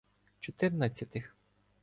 Чотирнадцятих 0.43 1.25